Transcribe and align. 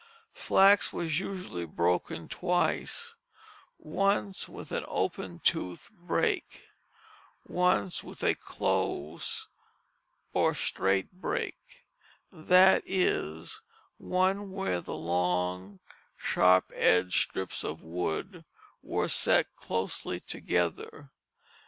Flax 0.33 0.91
was 0.91 1.19
usually 1.19 1.67
broken 1.67 2.27
twice, 2.27 3.13
once 3.77 4.49
with 4.49 4.71
an 4.71 4.83
"open 4.87 5.37
tooth 5.41 5.91
brake," 5.93 6.63
once 7.47 8.03
with 8.03 8.23
a 8.23 8.33
"close 8.33 9.47
or 10.33 10.55
strait 10.55 11.11
brake," 11.11 11.85
that 12.31 12.81
is, 12.87 13.61
one 13.99 14.49
where 14.51 14.81
the 14.81 14.97
long, 14.97 15.79
sharp 16.17 16.71
edge 16.73 17.21
strips 17.21 17.63
of 17.63 17.83
wood 17.83 18.43
were 18.81 19.07
set 19.07 19.55
closely 19.55 20.19
together. 20.19 21.11